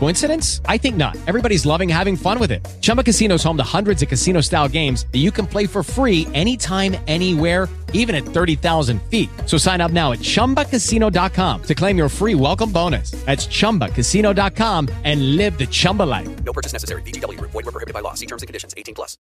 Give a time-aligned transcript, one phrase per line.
[0.00, 0.62] Coincidence?
[0.64, 1.14] I think not.
[1.26, 2.66] Everybody's loving having fun with it.
[2.80, 5.82] Chumba Casino is home to hundreds of casino style games that you can play for
[5.82, 9.28] free anytime, anywhere, even at 30,000 feet.
[9.44, 13.10] So sign up now at chumbacasino.com to claim your free welcome bonus.
[13.26, 16.44] That's chumbacasino.com and live the Chumba life.
[16.44, 17.02] No purchase necessary.
[17.02, 17.50] VGW Group.
[17.50, 18.14] Void were prohibited by law.
[18.14, 18.72] See terms and conditions.
[18.78, 19.18] 18 plus.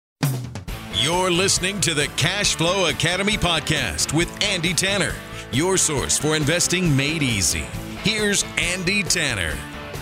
[0.93, 5.13] You're listening to the Cash Flow Academy podcast with Andy Tanner,
[5.51, 7.65] your source for investing made easy.
[8.03, 9.57] Here's Andy Tanner.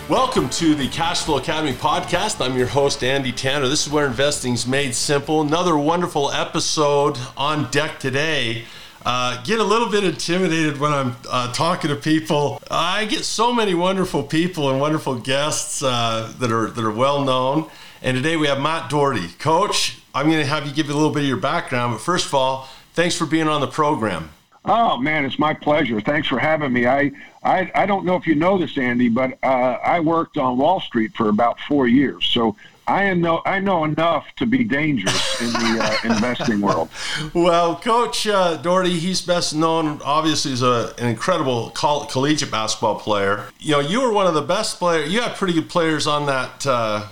[0.08, 2.42] Welcome to the Cash Flow Academy podcast.
[2.42, 3.68] I'm your host, Andy Tanner.
[3.68, 5.42] This is where investing's made simple.
[5.42, 8.64] Another wonderful episode on deck today.
[9.04, 12.62] Uh, get a little bit intimidated when I'm uh, talking to people.
[12.70, 17.22] I get so many wonderful people and wonderful guests uh, that are that are well
[17.22, 17.70] known.
[18.00, 19.98] And today we have Matt Doherty, Coach.
[20.14, 22.34] I'm going to have you give a little bit of your background, but first of
[22.34, 24.30] all, thanks for being on the program.
[24.64, 26.00] Oh man, it's my pleasure.
[26.00, 26.86] Thanks for having me.
[26.86, 30.58] I I, I don't know if you know this, Andy, but uh, I worked on
[30.58, 32.56] Wall Street for about four years, so
[32.88, 36.88] I am know I know enough to be dangerous in the uh, investing world.
[37.34, 42.98] Well, Coach uh, Doherty, he's best known obviously as a, an incredible coll- collegiate basketball
[42.98, 43.44] player.
[43.60, 45.12] You know, you were one of the best players.
[45.12, 47.08] You had pretty good players on that uh,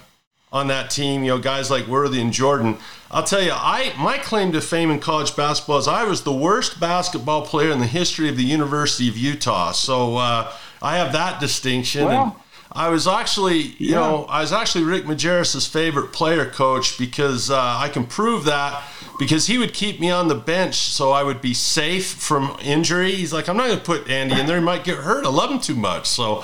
[0.53, 1.23] on that team.
[1.25, 2.79] You know, guys like Worthy and Jordan.
[3.11, 6.33] I'll tell you, I my claim to fame in college basketball is I was the
[6.33, 9.73] worst basketball player in the history of the University of Utah.
[9.73, 10.53] So uh,
[10.83, 12.05] I have that distinction.
[12.07, 12.33] Well, and
[12.73, 14.01] I was actually, you Yeah.
[14.01, 18.83] know, I was actually Rick Majerus's favorite player coach because uh, I can prove that
[19.19, 23.13] because he would keep me on the bench so I would be safe from injury.
[23.13, 25.25] He's like, I'm not going to put Andy in there; he might get hurt.
[25.25, 26.07] I love him too much.
[26.07, 26.43] So,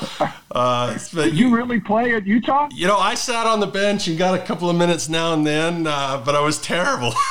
[0.51, 2.69] uh, but Did you really play at Utah?
[2.73, 5.47] you know, I sat on the bench and got a couple of minutes now and
[5.47, 7.13] then, uh, but I was terrible.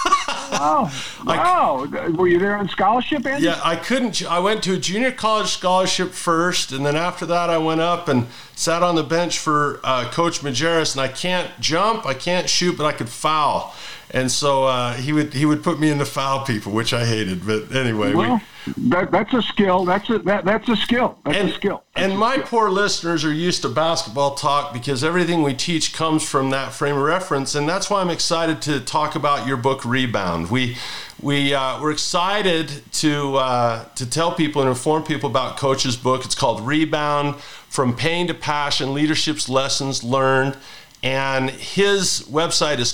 [0.53, 0.93] Oh,
[1.25, 1.87] wow!
[2.11, 3.45] Were you there on scholarship, Andy?
[3.45, 4.23] yeah, I couldn't.
[4.29, 8.09] I went to a junior college scholarship first, and then after that, I went up
[8.09, 10.93] and sat on the bench for uh, Coach Majerus.
[10.93, 13.73] And I can't jump, I can't shoot, but I could foul.
[14.13, 17.05] And so uh, he would he would put me in the foul people, which I
[17.05, 17.45] hated.
[17.47, 19.85] But anyway, Well, we, that, that's a skill.
[19.85, 21.17] That's a that, that's a skill.
[21.23, 21.83] That's and, a skill.
[21.95, 26.49] and my poor listeners are used to basketball talk because everything we teach comes from
[26.49, 30.51] that frame of reference, and that's why I'm excited to talk about your book Rebound.
[30.51, 30.75] We
[31.21, 36.25] we uh, we're excited to uh, to tell people and inform people about Coach's book.
[36.25, 40.57] It's called Rebound: From Pain to Passion: Leadership's Lessons Learned,
[41.01, 42.91] and his website is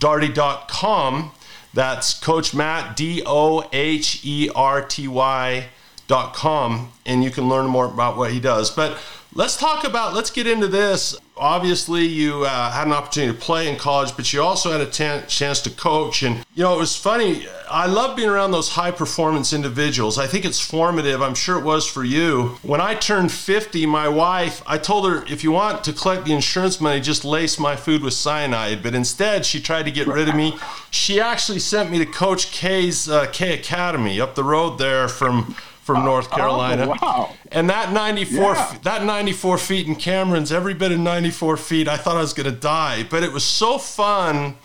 [0.00, 1.32] CoachMattDoherty.com.
[1.72, 5.68] That's Coach Matt D O H E R T Y
[6.06, 8.98] dot com and you can learn more about what he does but
[9.34, 11.16] let's talk about let's get into this.
[11.36, 15.22] Obviously you uh, had an opportunity to play in college but you also had a
[15.26, 16.22] chance to coach.
[16.22, 20.18] And you know it was funny i love being around those high performance individuals.
[20.18, 21.20] I think it's formative.
[21.20, 22.58] I'm sure it was for you.
[22.62, 26.32] When i turned 50 my wife i told her if you want to collect the
[26.32, 28.82] insurance money just lace my food with cyanide.
[28.82, 30.56] But instead she tried to get rid of me.
[30.90, 35.56] She actually sent me to coach k's uh, k academy up the road there from
[35.84, 36.86] from oh, North oh, Carolina.
[36.86, 37.30] Oh, wow.
[37.52, 38.78] And that 94 Yeah.
[38.82, 41.88] that 94 feet in Cameron's every bit of 94 feet.
[41.88, 44.56] I thought I was going to die, but it was so fun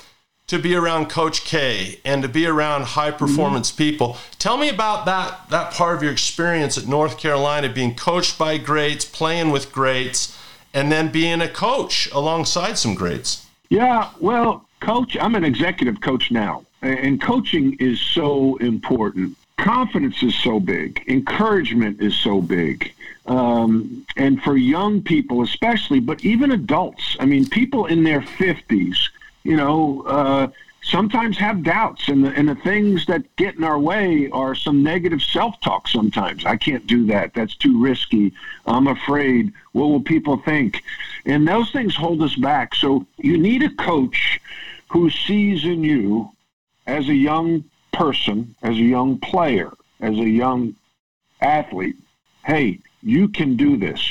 [0.47, 3.17] to be around Coach K and to be around high mm-hmm.
[3.17, 4.17] performance people.
[4.39, 8.57] Tell me about that that part of your experience at North Carolina being coached by
[8.57, 10.37] greats, playing with greats,
[10.73, 13.45] and then being a coach alongside some greats.
[13.69, 19.35] Yeah, well, coach, I'm an executive coach now, and coaching is so important.
[19.59, 21.03] Confidence is so big.
[21.07, 22.93] Encouragement is so big.
[23.29, 27.15] um, and for young people especially, but even adults.
[27.19, 29.09] I mean, people in their fifties,
[29.43, 30.47] you know, uh,
[30.81, 34.81] sometimes have doubts, and the, and the things that get in our way are some
[34.81, 35.87] negative self-talk.
[35.87, 37.35] Sometimes I can't do that.
[37.35, 38.33] That's too risky.
[38.65, 39.53] I'm afraid.
[39.73, 40.81] What will people think?
[41.25, 42.73] And those things hold us back.
[42.73, 44.41] So you need a coach
[44.87, 46.31] who sees in you
[46.87, 50.75] as a young person, as a young player, as a young
[51.41, 51.97] athlete,
[52.45, 54.01] hey, you can do this.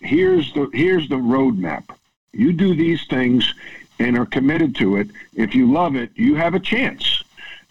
[0.00, 1.84] Here's the here's the roadmap.
[2.32, 3.54] You do these things
[3.98, 5.08] and are committed to it.
[5.34, 7.22] If you love it, you have a chance.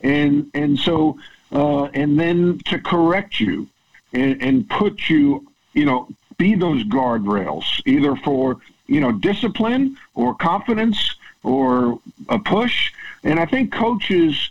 [0.01, 1.17] And and so
[1.51, 3.67] uh, and then to correct you
[4.13, 6.07] and, and put you, you know,
[6.37, 8.57] be those guardrails either for
[8.87, 11.99] you know discipline or confidence or
[12.29, 12.91] a push.
[13.23, 14.49] And I think coaches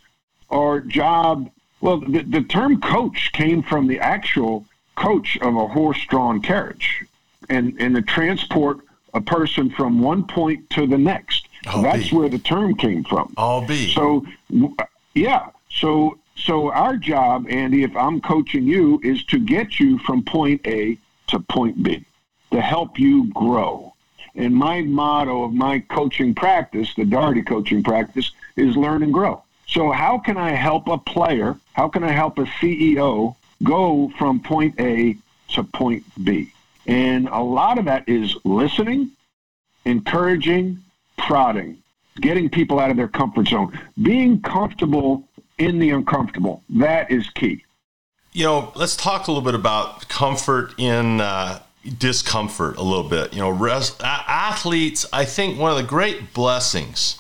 [0.52, 1.50] our job.
[1.80, 4.64] Well the, the term coach came from the actual
[4.94, 7.04] coach of a horse-drawn carriage.
[7.48, 8.80] And and to transport
[9.14, 11.48] a person from one point to the next.
[11.66, 12.16] I'll that's be.
[12.16, 13.34] where the term came from.
[13.36, 13.92] I'll be.
[13.92, 14.24] so
[15.14, 15.48] yeah.
[15.70, 20.60] So so our job andy if i'm coaching you is to get you from point
[20.66, 20.96] a
[21.28, 22.04] to point b
[22.50, 23.94] to help you grow.
[24.34, 29.42] And my motto of my coaching practice the Doherty coaching practice is learn and grow
[29.72, 34.40] so how can i help a player how can i help a ceo go from
[34.40, 35.16] point a
[35.52, 36.52] to point b?
[36.86, 39.10] And a lot of that is listening
[39.84, 40.82] encouraging
[41.16, 41.78] prodding
[42.20, 43.78] getting people out of their comfort zone.
[44.02, 45.26] Being comfortable
[45.58, 47.64] in the uncomfortable that is key.
[48.32, 51.60] You know, let's talk a little bit about comfort in uh,
[51.98, 53.32] discomfort a little bit.
[53.34, 57.18] You know, res- athletes, I think one of the great blessings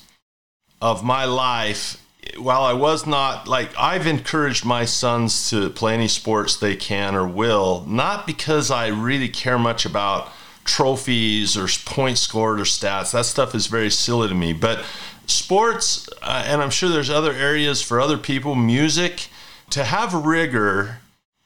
[0.80, 2.01] of my life,
[2.38, 7.14] while I was not like, I've encouraged my sons to play any sports they can
[7.14, 10.30] or will, not because I really care much about
[10.64, 13.12] trophies or points scored or stats.
[13.12, 14.52] That stuff is very silly to me.
[14.52, 14.84] But
[15.26, 19.28] sports, uh, and I'm sure there's other areas for other people, music,
[19.70, 20.98] to have rigor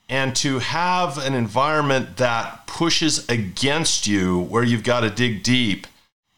[0.09, 5.87] and to have an environment that pushes against you where you've got to dig deep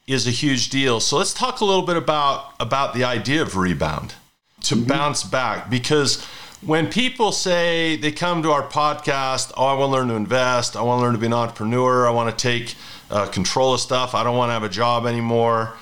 [0.06, 1.00] is a huge deal.
[1.00, 4.14] So let's talk a little bit about about the idea of rebound
[4.62, 5.70] to bounce back.
[5.70, 6.24] Because
[6.60, 10.76] when people say they come to our podcast, oh, I want to learn to invest,
[10.76, 12.74] I want to learn to be an entrepreneur, I want to take
[13.10, 15.74] uh, control of stuff, I don't want to have a job anymore.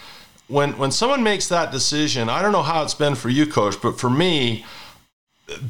[0.49, 3.81] When when someone makes that decision, I don't know how it's been for you, coach,
[3.83, 4.65] but for me,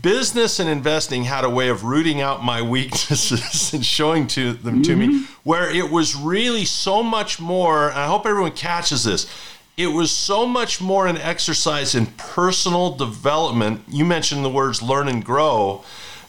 [0.02, 4.82] business and investing had a way of rooting out my weaknesses and showing to them
[4.82, 9.30] to me where it was really so much more and i hope everyone catches this
[9.76, 15.06] it was so much more an exercise in personal development you mentioned the words learn
[15.06, 15.84] and grow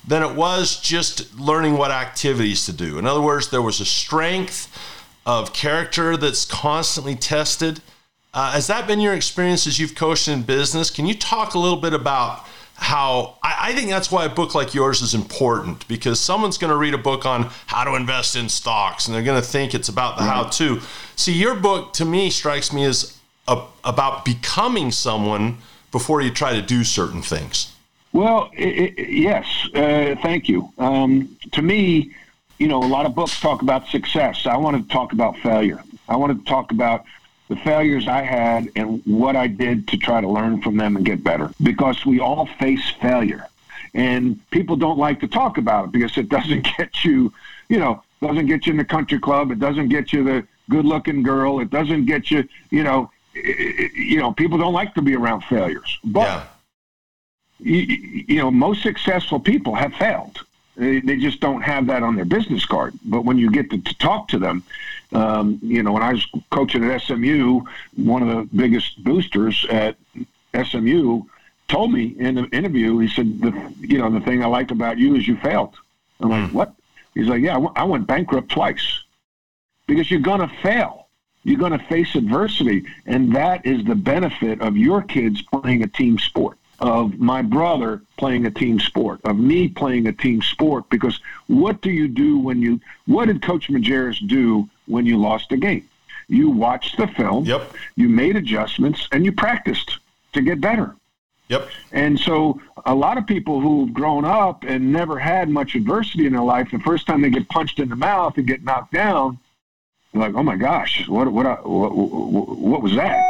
[0.06, 2.98] than it was just learning what activities to do.
[2.98, 4.70] In other words there was a strength
[5.26, 7.82] of character that's constantly tested.
[8.34, 10.90] Uh, has that been your experience as you've coached in business?
[10.90, 12.46] Can you talk a little bit about
[12.76, 16.72] how I, I think that's why a book like yours is important because someone's going
[16.72, 19.74] to read a book on how to invest in stocks and they're going to think
[19.74, 20.82] it's about the how to.
[21.16, 23.17] See, your book to me strikes me as
[23.48, 25.58] a, about becoming someone
[25.92, 27.74] before you try to do certain things.
[28.14, 30.72] Well, i i yes, uh, thank you.
[30.78, 32.12] Um, to me,
[32.58, 34.46] you know, a lot of books talk about success.
[34.46, 35.84] I wanted to talk about failure.
[36.10, 37.06] I wanted to talk about
[37.50, 41.06] the failures I had and what I did to try to learn from them and
[41.06, 43.48] get better because we all face failure.
[43.94, 47.34] And people don't like to talk about it because it doesn't get you,
[47.70, 49.52] you know, doesn't get you in the country club.
[49.52, 51.60] It doesn't get you the good looking girl.
[51.60, 53.12] It doesn't get you, you know,
[53.44, 55.98] you know, people don't like to be around failures.
[56.04, 56.44] But yeah.
[57.60, 60.40] you, you know, most successful people have failed.
[60.76, 62.94] They, they just don't have that on their business card.
[63.04, 64.64] But when you get to, to talk to them,
[65.12, 67.62] um, you know, when I was coaching at SMU,
[67.96, 69.96] one of the biggest boosters at
[70.54, 71.24] SMU
[71.68, 74.98] told me in the interview, he said, the, you know, the thing I like about
[74.98, 75.76] you is you failed.
[76.20, 76.74] I'm like, what?
[77.14, 79.04] He's like, yeah, I w- I went bankrupt twice
[79.88, 81.07] because you're going to fail.
[81.48, 82.86] You're going to face adversity.
[83.06, 88.02] And that is the benefit of your kids playing a team sport, of my brother
[88.18, 90.90] playing a team sport, of me playing a team sport.
[90.90, 95.54] Because what do you do when you, what did Coach Majerus do when you lost
[95.54, 95.88] a game?
[96.28, 97.72] You watched the film, Yep.
[97.96, 100.00] you made adjustments, and you practiced
[100.34, 100.98] to get better.
[101.48, 101.70] Yep.
[101.94, 106.34] And so a lot of people who've grown up and never had much adversity in
[106.34, 109.40] their life, the first time they get punched in the mouth and get knocked down,
[110.18, 113.24] like, oh my gosh, what, what, what, what, what was that?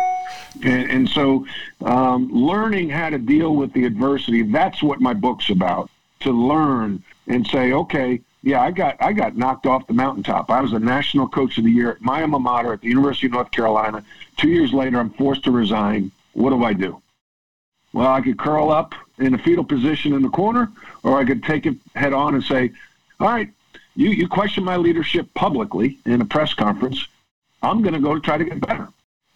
[0.63, 1.45] And, and so
[1.81, 5.89] um, learning how to deal with the adversity, that's what my book's about,
[6.21, 10.49] to learn and say, okay, Yeah, I got I got knocked off the mountaintop.
[10.49, 13.27] I was a national coach of the year at my alma mater at the University
[13.27, 14.03] of North Carolina.
[14.37, 16.11] Two years later, I'm forced to resign.
[16.33, 17.01] What do I do?
[17.93, 20.71] Well, I could curl up in a fetal position in the corner,
[21.03, 22.71] or I could take it head on and say,
[23.19, 23.49] "All right,
[23.97, 27.05] you you question my leadership publicly in a press conference.
[27.61, 28.87] I'm going to go to try to get better."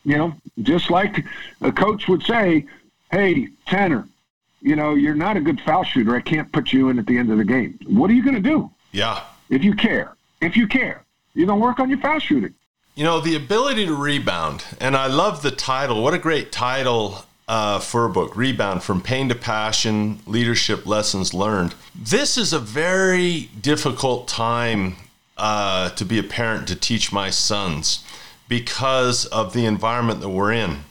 [0.06, 1.26] You know, just like
[1.62, 2.66] a coach would say,
[3.12, 4.08] "Hey, Tanner,
[4.62, 6.16] you know, you're not a good foul shooter.
[6.16, 7.78] I can't put you in at the end of the game.
[7.88, 8.70] What are you going to do?
[8.92, 9.24] Yeah.
[9.50, 11.04] If you care, if you care,
[11.34, 12.54] you're going to work on your foul shooting.
[12.96, 16.04] You know, the ability to rebound, and I love the title.
[16.04, 21.34] What a great title uh, for a book Rebound From Pain to Passion Leadership Lessons
[21.34, 21.76] Learned.
[21.96, 24.96] This is a very difficult time
[25.38, 28.04] uh, to be a parent to teach my sons
[28.48, 30.82] because of the environment that we're in.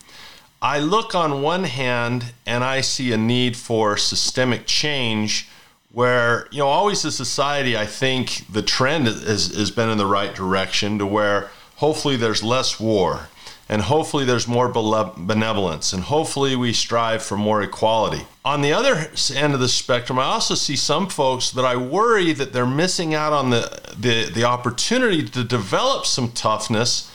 [0.62, 5.48] I look on one hand and I see a need for systemic change
[5.92, 10.06] where, you know, always as society, I think the trend has, has been in the
[10.06, 13.28] right direction to where hopefully there's less war
[13.70, 18.26] and hopefully there's more benevolence and hopefully we strive for more equality.
[18.44, 22.32] On the other end of the spectrum, I also see some folks that I worry
[22.32, 27.12] that they're missing out on the, the, the opportunity to develop some toughness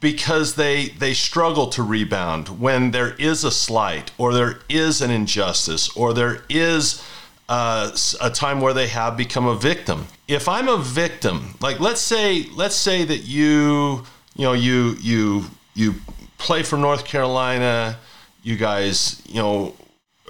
[0.00, 5.10] because they they struggle to rebound when there is a slight or there is an
[5.10, 7.02] injustice or there is
[7.48, 7.90] uh,
[8.20, 10.06] a time where they have become a victim.
[10.28, 14.04] If I'm a victim, like let's say let's say that you
[14.36, 15.46] you know you you
[15.78, 15.94] you
[16.38, 17.98] play for North Carolina,
[18.42, 19.74] you guys you know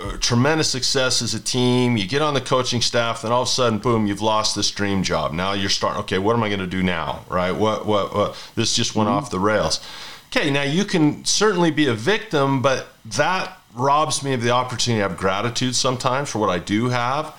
[0.00, 1.96] uh, tremendous success as a team.
[1.96, 4.70] You get on the coaching staff, then all of a sudden, boom, you've lost this
[4.70, 5.32] dream job.
[5.32, 6.00] Now you're starting.
[6.02, 7.24] Okay, what am I going to do now?
[7.28, 7.52] Right?
[7.52, 7.86] What?
[7.86, 8.14] What?
[8.14, 8.50] what?
[8.54, 9.18] This just went mm-hmm.
[9.18, 9.80] off the rails.
[10.28, 15.02] Okay, now you can certainly be a victim, but that robs me of the opportunity
[15.02, 17.34] to have gratitude sometimes for what I do have.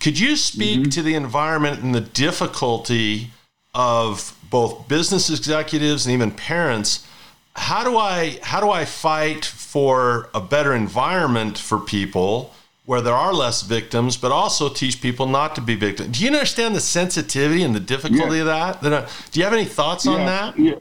[0.00, 0.90] Could you speak mm-hmm.
[0.90, 3.30] to the environment and the difficulty
[3.74, 7.06] of both business executives and even parents?
[7.54, 12.54] How do I how do I fight for a better environment for people
[12.84, 16.18] where there are less victims, but also teach people not to be victims.
[16.18, 18.40] Do you understand the sensitivity and the difficulty yeah.
[18.40, 18.92] of that?
[18.92, 20.12] Uh, do you have any thoughts yeah.
[20.12, 20.58] on that?
[20.58, 20.74] Yeah.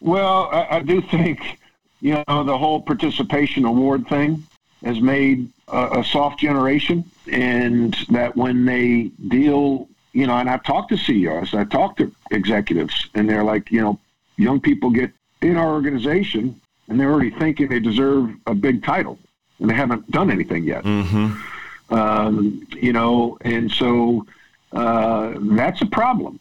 [0.00, 1.58] Well, I, I, do think
[2.00, 4.44] you know the whole participation award thing
[4.84, 10.64] has made a, a soft generation, and that when they deal, you know, and I've
[10.64, 13.98] talked to CEOs, I've talked to executives, and they're like, you know,
[14.36, 15.10] young people get
[15.46, 19.18] in our organization and they're already thinking they deserve a big title,
[19.58, 20.84] and they haven't done anything yet.
[20.84, 21.94] Mm-hmm.
[21.94, 24.26] Um, you know, and so
[24.72, 26.40] uh, that's a problem.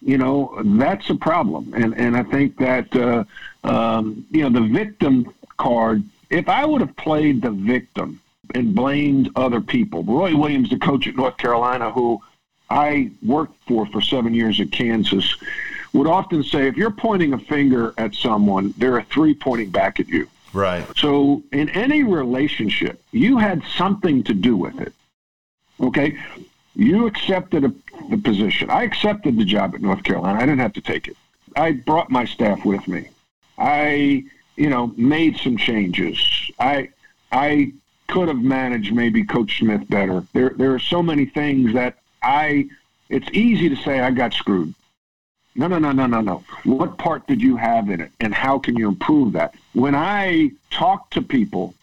[0.00, 3.24] You know, that's a problem, and and I think that uh,
[3.64, 6.02] um, you know the victim card.
[6.30, 8.20] If I would have played the victim
[8.54, 12.22] and blamed other people, Roy Williams, the coach at North Carolina, who
[12.70, 15.36] I worked for for seven years at Kansas
[15.92, 20.00] would often say if you're pointing a finger at someone, there are three pointing back
[20.00, 20.28] at you.
[20.52, 20.84] Right.
[20.96, 24.92] So in any relationship, you had something to do with it.
[25.80, 26.18] Okay?
[26.74, 27.74] You accepted a,
[28.10, 28.70] the position.
[28.70, 30.38] I accepted the job at North Carolina.
[30.38, 31.16] I didn't have to take it.
[31.56, 33.08] I brought my staff with me.
[33.58, 34.24] I,
[34.56, 36.18] you know, made some changes.
[36.58, 36.90] I
[37.32, 37.72] I
[38.06, 40.24] could have managed maybe Coach Smith better.
[40.32, 42.68] There there are so many things that I
[43.08, 44.74] it's easy to say I got screwed.
[45.58, 46.44] No, no, no, no, no, no.
[46.62, 49.54] What part did you have in it, and how can you improve that?
[49.72, 51.74] When I talk to people,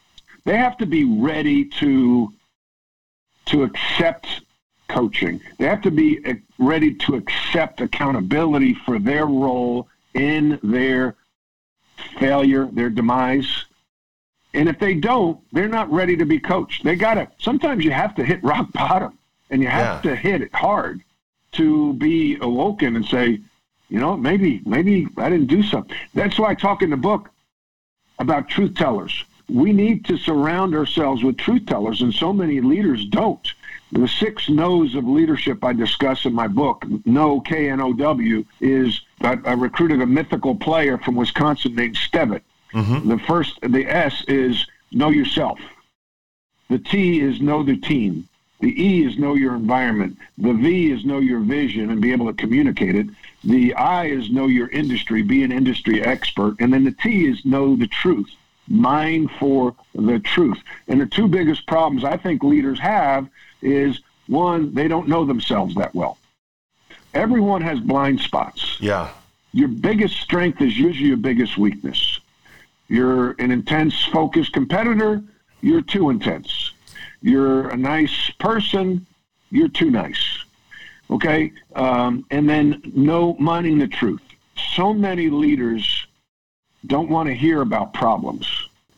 [0.46, 2.32] they have to be ready to
[3.48, 4.42] to accept
[4.88, 5.42] coaching.
[5.58, 11.16] They have to be uh, ready to accept accountability for their role in their
[12.18, 13.66] failure, their demise.
[14.54, 16.84] And if they don't, they're not ready to be coached.
[16.84, 19.18] They got to, sometimes you have to hit rock bottom
[19.50, 20.12] and you have yeah.
[20.12, 21.02] to hit it hard
[21.54, 23.42] to be awoken and say,
[23.90, 25.96] you know, maybe maybe I didn't do something.
[26.14, 27.30] That's why I talk in the book
[28.20, 29.26] about truth tellers.
[29.48, 33.48] We need to surround ourselves with truth tellers, and so many leaders don't.
[33.92, 38.44] The six no's of leadership I discuss in my book, No K N O W,
[38.60, 42.42] is I, I recruited a mythical player from Wisconsin named Stevitt.
[42.74, 43.08] Mm-hmm.
[43.08, 45.60] The first, the S is know yourself.
[46.70, 48.28] The T is know the team.
[48.66, 50.18] The E is know your environment.
[50.40, 53.06] The V is know your vision and be able to communicate it.
[53.44, 56.56] The I is know your industry, be an industry expert.
[56.60, 58.28] And then the T is know the truth,
[58.68, 60.58] mind for the truth.
[60.88, 63.30] And the two biggest problems I think leaders have
[63.62, 66.18] is one, they don't know themselves that well.
[67.14, 68.78] Everyone has blind spots.
[68.82, 69.12] Yeah.
[69.54, 72.20] Your biggest strength is usually your biggest weakness.
[72.88, 75.22] You're an intense, focused competitor,
[75.62, 76.72] you're too intense.
[77.26, 79.04] You're a nice person,
[79.50, 80.46] you're too nice.
[81.10, 84.22] Okay, um, and then no minding the truth.
[84.76, 86.06] So many leaders
[86.86, 88.48] don't want to hear about problems.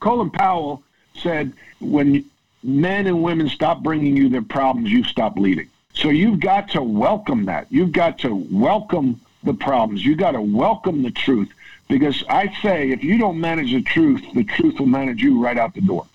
[0.02, 0.84] Colin Powell
[1.16, 2.26] said, "When
[2.64, 6.84] men and women stop bringing you their problems, you stop leading." So you've got to
[6.84, 7.68] welcome that.
[7.70, 10.06] You've got to welcome the problems.
[10.06, 11.50] You've got to welcome the truth.
[11.88, 15.58] Because I say, if you don't manage the truth, the truth will manage you right
[15.58, 16.06] out the door.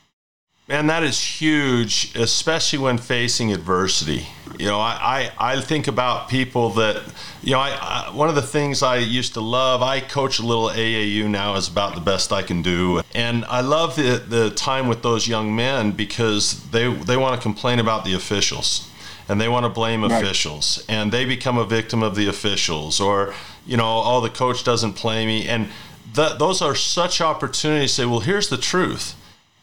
[0.69, 4.29] Man, that is huge, especially when facing adversity.
[4.59, 7.03] You know, I, I, I think about people that,
[7.43, 10.47] you know, I, I, one of the things I used to love, I coach a
[10.47, 13.03] little AAU now, is about the best I can do.
[13.13, 17.43] And I love the, the time with those young men because they, they want to
[17.43, 18.89] complain about the officials
[19.29, 20.13] and they want to blame right.
[20.13, 24.65] officials and they become a victim of the officials or you know oh the coach
[24.65, 25.69] doesn't play me and
[26.15, 29.15] th- those are such opportunities to say well here's the truth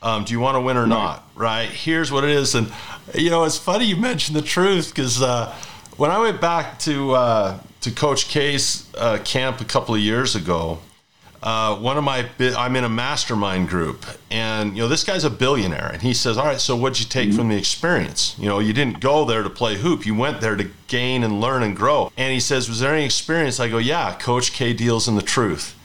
[0.01, 2.72] um, do you want to win or not right here's what it is and
[3.15, 5.53] you know it's funny you mentioned the truth because uh,
[5.98, 10.36] when i went back to uh, to coach K's uh, camp a couple of years
[10.36, 10.79] ago
[11.41, 15.29] uh, one of my I'm in a mastermind group, and you know this guy's a
[15.29, 17.38] billionaire, and he says, "All right, so what'd you take mm-hmm.
[17.38, 18.36] from the experience?
[18.38, 21.39] You know, you didn't go there to play hoop, you went there to gain and
[21.39, 24.74] learn and grow." And he says, "Was there any experience?" I go, "Yeah, Coach K
[24.74, 25.75] deals in the truth."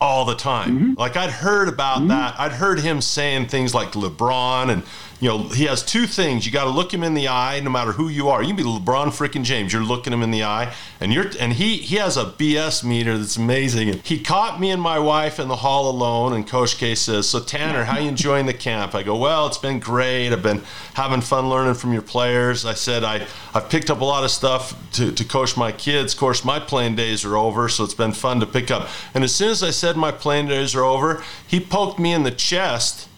[0.00, 0.78] All the time.
[0.78, 0.92] Mm-hmm.
[0.98, 2.08] Like I'd heard about mm-hmm.
[2.08, 2.38] that.
[2.38, 4.82] I'd heard him saying things like LeBron and
[5.20, 6.46] you know, he has two things.
[6.46, 8.42] You got to look him in the eye, no matter who you are.
[8.42, 9.70] You can be LeBron freaking James.
[9.70, 13.18] You're looking him in the eye, and you're and he he has a BS meter
[13.18, 13.90] that's amazing.
[13.90, 17.28] And he caught me and my wife in the hall alone, and Coach K says,
[17.28, 20.32] "So Tanner, how you enjoying the camp?" I go, "Well, it's been great.
[20.32, 20.62] I've been
[20.94, 24.30] having fun learning from your players." I said, "I I've picked up a lot of
[24.30, 26.14] stuff to to coach my kids.
[26.14, 29.22] Of course, my playing days are over, so it's been fun to pick up." And
[29.22, 32.30] as soon as I said my playing days are over, he poked me in the
[32.30, 33.08] chest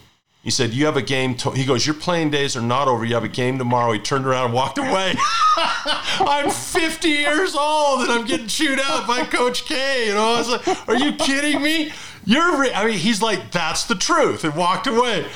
[0.42, 1.36] he said, You have a game.
[1.36, 1.52] To-.
[1.52, 3.04] He goes, Your playing days are not over.
[3.04, 3.92] You have a game tomorrow.
[3.92, 5.14] He turned around and walked away.
[5.56, 10.08] I'm 50 years old and I'm getting chewed out by Coach K.
[10.08, 11.92] You know, I was like, Are you kidding me?
[12.24, 12.72] You're, re-.
[12.72, 15.26] I mean, he's like, That's the truth, and walked away.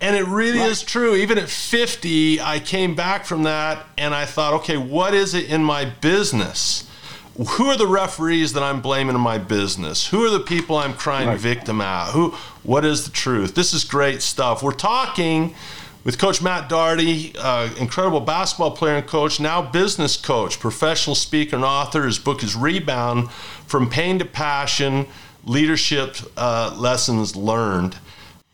[0.00, 0.70] And it really right.
[0.70, 1.14] is true.
[1.14, 5.50] Even at 50, I came back from that and I thought, okay, what is it
[5.50, 6.87] in my business?
[7.38, 10.08] Who are the referees that I'm blaming in my business?
[10.08, 11.38] Who are the people I'm crying right.
[11.38, 12.10] victim at?
[12.10, 12.30] Who
[12.64, 13.54] what is the truth?
[13.54, 14.60] This is great stuff.
[14.60, 15.54] We're talking
[16.02, 21.54] with Coach Matt Doherty, uh, incredible basketball player and coach, now business coach, professional speaker
[21.54, 22.06] and author.
[22.06, 25.06] His book is Rebound From Pain to Passion
[25.44, 27.98] Leadership uh, Lessons Learned.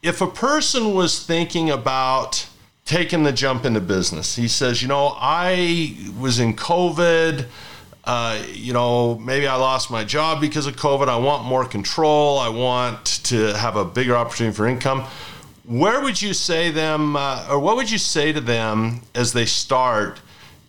[0.02, 2.46] If a person was thinking about
[2.84, 7.46] taking the jump into business, he says, You know, I was in COVID
[8.06, 11.08] uh, you know, maybe I lost my job because of COVID.
[11.08, 12.38] I want more control.
[12.38, 15.04] I want to have a bigger opportunity for income.
[15.64, 19.46] Where would you say them, uh, or what would you say to them as they
[19.46, 20.20] start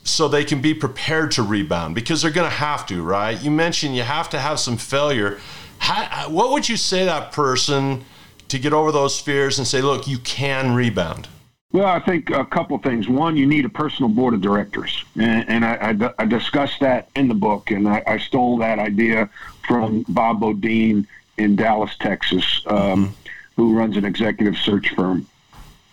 [0.05, 1.95] so they can be prepared to rebound?
[1.95, 3.41] Because they're going to have to, right?
[3.41, 5.39] You mentioned you have to have some failure.
[5.79, 8.05] How, what would you say that person
[8.47, 11.27] to get over those fears and say, look, you can rebound?
[11.75, 13.09] Well, I think a couple things.
[13.09, 17.09] One, you need a personal board of directors, and, and I, I, I, discussed that
[17.17, 19.29] in the book, and I, I, stole that idea
[19.67, 21.05] from Bob Bodine
[21.38, 23.13] in Dallas, Texas, um, mm-hmm.
[23.57, 25.27] who runs an executive search firm.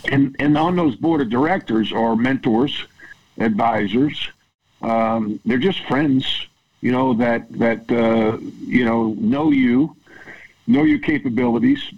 [0.05, 2.87] And and on those board of directors are mentors,
[3.39, 4.31] advisors.
[4.83, 6.47] Um, they're just friends,
[6.81, 9.97] you know that that uh, you know know you,
[10.69, 11.93] know your capabilities,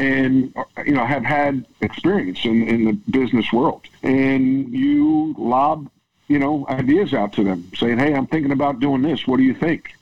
[0.00, 0.52] and
[0.84, 3.82] you know have had experience in, in the business world.
[4.02, 5.88] And you lob
[6.28, 9.26] you know ideas out to them saying hey i'm thinking about doing this.
[9.26, 9.94] What do you think?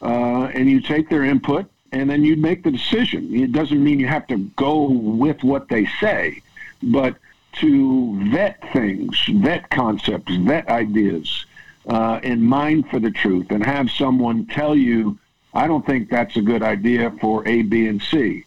[0.00, 3.34] Uh, and you take their input and then you make the decision.
[3.34, 6.42] It doesn't mean you have to go with what they say
[6.82, 7.16] but
[7.54, 11.46] to vet things vet concepts vet ideas
[11.88, 15.18] uh, and mine for the truth and have someone tell you
[15.54, 18.44] i don't think that's a good idea for a b and c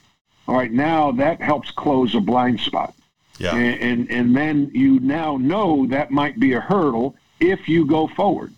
[0.52, 2.94] all right, now that helps close a blind spot.
[3.38, 3.56] Yeah.
[3.56, 8.10] And, and, and then you now know that might be a hurdle if you go
[8.10, 8.54] forward.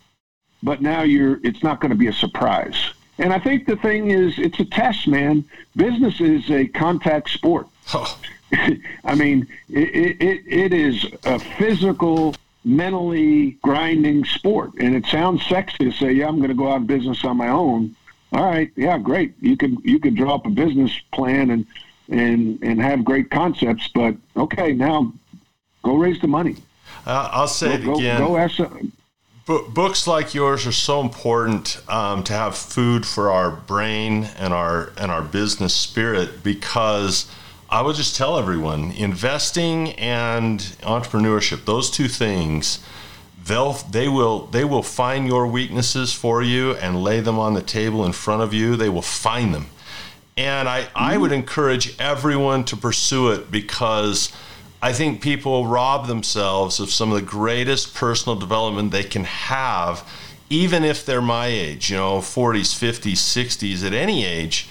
[0.60, 2.74] But now you're it's not going to be a surprise.
[3.18, 5.44] And I think the thing is it's a test, man.
[5.76, 7.68] Business is a contact sport.
[7.94, 8.18] Oh.
[9.04, 14.72] I mean, it, it, it is a physical, mentally grinding sport.
[14.80, 17.36] And it sounds sexy to say, yeah, I'm going to go out in business on
[17.36, 17.94] my own.
[18.34, 19.34] All right, yeah, great.
[19.40, 21.66] You could you could draw up a business plan and
[22.08, 23.88] and and have great concepts.
[23.94, 25.12] But okay, now
[25.84, 26.56] go raise the money.
[27.06, 28.20] Uh, I'll say go, it again.
[28.20, 28.56] Go, go ask.
[28.56, 28.92] Some,
[29.46, 34.92] books like yours are so important um, to have food for our brain and our
[34.96, 37.30] and our business spirit because
[37.70, 42.84] I would just tell everyone investing and entrepreneurship those two things
[43.46, 47.62] they'll they will they will find your weaknesses for you and lay them on the
[47.62, 48.76] table in front of you.
[48.76, 49.66] They will find them.
[50.36, 54.32] And I, I would encourage everyone to pursue it because
[54.82, 60.06] I think people rob themselves of some of the greatest personal development they can have,
[60.50, 64.68] even if they're my age, you know, 40s, 50s, 60s, at any age,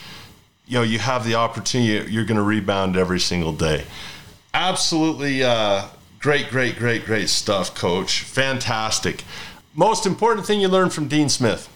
[0.68, 3.86] you know, you have the opportunity, you're going to rebound every single day.
[4.54, 5.88] Absolutely uh,
[6.24, 8.22] great, great, great, great stuff, coach.
[8.22, 9.24] Fantastic.
[9.76, 11.70] Most important thing you learned from Dean Smith.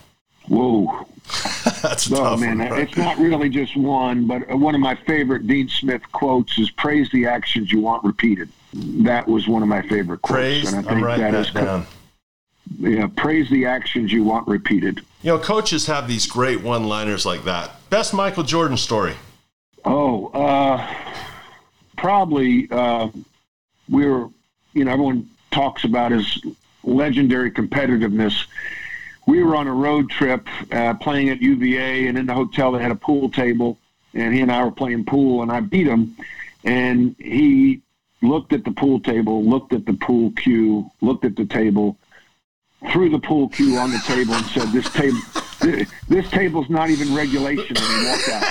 [0.47, 1.05] Whoa.
[1.81, 2.81] That's No, tough man, one, right?
[2.88, 7.10] it's not really just one, but one of my favorite Dean Smith quotes is "Praise
[7.12, 10.89] the actions you want repeated." That was one of my favorite quotes, Praise, and I
[10.89, 11.86] I'm think writing that that is down.
[12.79, 13.07] yeah.
[13.17, 15.01] Praise the actions you want repeated.
[15.21, 17.71] You know, coaches have these great one-liners like that.
[17.89, 19.15] Best Michael Jordan story.
[19.83, 20.93] Oh, uh,
[21.97, 23.10] probably uh,
[23.89, 24.29] we were,
[24.77, 26.39] you know, everyone talks about his
[26.83, 28.45] legendary competitiveness.
[29.25, 32.81] We were on a road trip uh, playing at UVA, and in the hotel they
[32.81, 33.79] had a pool table,
[34.13, 36.15] and he and I were playing pool, and I beat him,
[36.63, 37.81] and he
[38.21, 41.97] looked at the pool table, looked at the pool cue, looked at the table,
[42.91, 45.19] threw the pool cue on the table, and said, "This table."
[46.07, 48.43] This table's not even regulation, and he walked out.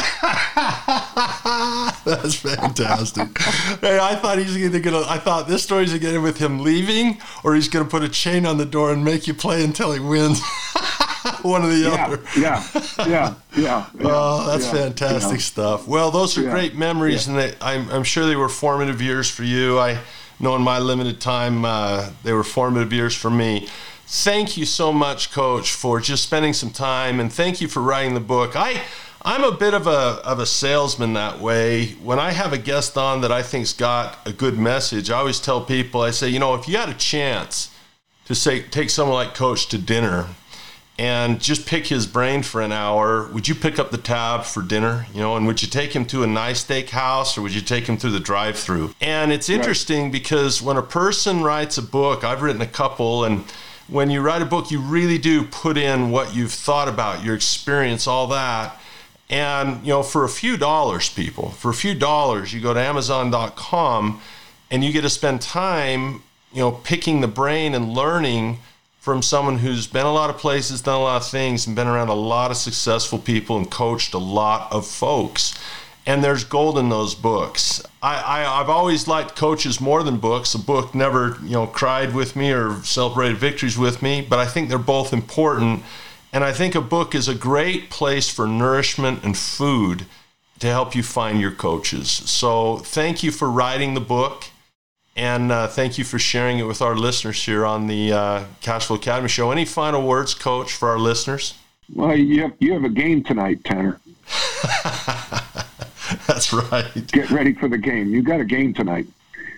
[2.04, 3.38] That's fantastic.
[3.80, 5.02] hey, I thought he's either gonna.
[5.06, 8.44] I thought this story's gonna end with him leaving, or he's gonna put a chain
[8.44, 10.42] on the door and make you play until he wins.
[11.42, 12.22] One or the yeah, other.
[12.36, 12.62] yeah,
[13.08, 13.86] yeah, yeah.
[14.00, 15.44] Oh, that's yeah, fantastic yeah.
[15.44, 15.88] stuff.
[15.88, 19.42] Well, those are great memories, and they, I'm, I'm sure they were formative years for
[19.44, 19.78] you.
[19.78, 19.98] I
[20.38, 23.68] know in my limited time, uh, they were formative years for me.
[24.08, 28.14] Thank you so much, Coach, for just spending some time, and thank you for writing
[28.14, 28.54] the book.
[28.54, 28.82] I,
[29.22, 31.88] I'm a bit of a of a salesman that way.
[32.02, 35.40] When I have a guest on that I think's got a good message, I always
[35.40, 37.74] tell people, I say, you know, if you had a chance
[38.26, 40.28] to say take someone like Coach to dinner
[40.98, 43.28] and just pick his brain for an hour.
[43.32, 45.06] Would you pick up the tab for dinner?
[45.12, 47.86] You know, and would you take him to a nice steakhouse or would you take
[47.86, 48.94] him through the drive-through?
[49.00, 53.44] And it's interesting because when a person writes a book, I've written a couple, and
[53.88, 57.34] when you write a book, you really do put in what you've thought about, your
[57.34, 58.80] experience, all that.
[59.28, 62.80] And you know, for a few dollars, people, for a few dollars, you go to
[62.80, 64.20] Amazon.com
[64.70, 66.22] and you get to spend time,
[66.52, 68.58] you know, picking the brain and learning
[69.00, 71.86] from someone who's been a lot of places, done a lot of things, and been
[71.86, 75.56] around a lot of successful people and coached a lot of folks.
[76.06, 77.82] And there's gold in those books.
[78.00, 80.54] I, I, I've always liked coaches more than books.
[80.54, 84.46] A book never, you know, cried with me or celebrated victories with me, but I
[84.46, 85.82] think they're both important.
[86.32, 90.06] And I think a book is a great place for nourishment and food
[90.60, 92.08] to help you find your coaches.
[92.08, 94.44] So thank you for writing the book.
[95.16, 98.96] And uh, thank you for sharing it with our listeners here on the uh, Cashflow
[98.96, 99.50] Academy Show.
[99.50, 101.54] Any final words, Coach, for our listeners?
[101.94, 104.00] Well, you have you have a game tonight, Tanner.
[106.26, 107.06] That's right.
[107.08, 108.12] Get ready for the game.
[108.12, 109.06] You got a game tonight.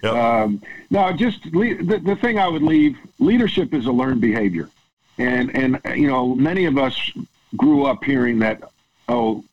[0.03, 0.13] Yep.
[0.13, 2.97] Um, no, just le- the, the thing I would leave.
[3.19, 4.71] Leadership is a learned behavior,
[5.19, 7.11] and and you know many of us
[7.57, 8.63] grew up hearing that.
[9.09, 9.45] Oh,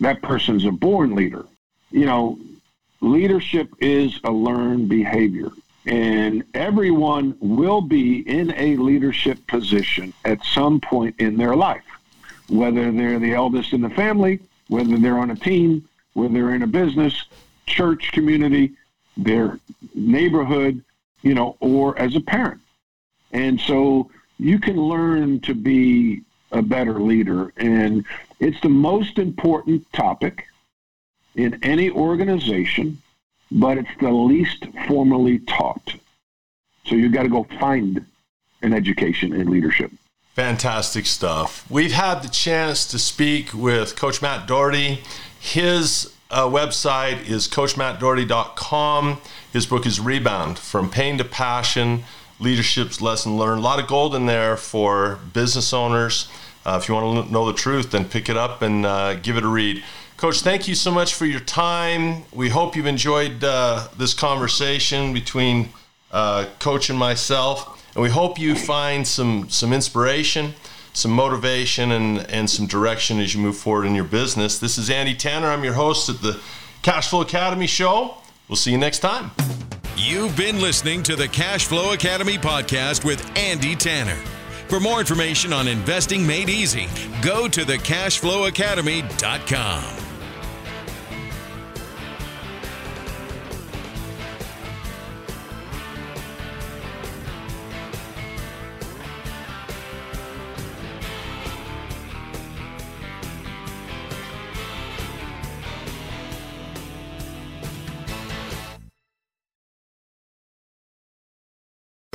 [0.00, 1.44] that person's a born leader.
[1.90, 2.38] You know,
[3.00, 5.50] leadership is a learned behavior.
[5.84, 11.84] And everyone will be in a leadership position at some point in their life,
[12.48, 16.66] whether they're the eldest in the family, whether they're on a team, whether in a
[16.66, 17.24] business,
[17.66, 18.72] church community,
[19.16, 19.58] their
[19.94, 20.82] neighborhood,
[21.22, 22.60] you know, or as a parent.
[23.32, 27.52] And so you can learn to be a better leader.
[27.56, 28.04] And
[28.40, 30.46] it's the most important topic
[31.34, 33.00] in any organization,
[33.50, 35.94] but it's the least formally taught.
[36.84, 38.04] So you've got to go find
[38.62, 39.92] an education in leadership.
[40.34, 41.70] Fantastic stuff.
[41.70, 45.02] We've had the chance to speak with Coach Matt Doherty.
[45.42, 49.18] His uh, website is coachmattdoherty.com.
[49.52, 52.04] His book is Rebound From Pain to Passion
[52.38, 53.58] Leadership's Lesson Learned.
[53.58, 56.28] A lot of gold in there for business owners.
[56.64, 59.36] Uh, if you want to know the truth, then pick it up and uh, give
[59.36, 59.82] it a read.
[60.16, 62.22] Coach, thank you so much for your time.
[62.32, 65.70] We hope you've enjoyed uh, this conversation between
[66.12, 67.84] uh, Coach and myself.
[67.96, 70.54] And we hope you find some, some inspiration,
[70.92, 74.58] some motivation, and, and some direction as you move forward in your business.
[74.58, 75.48] This is Andy Tanner.
[75.48, 76.40] I'm your host at the
[76.82, 78.16] Cashflow Academy Show.
[78.48, 79.30] We'll see you next time.
[79.96, 84.16] You've been listening to the Cashflow Academy podcast with Andy Tanner.
[84.68, 86.88] For more information on investing made easy,
[87.20, 90.11] go to thecashflowacademy.com.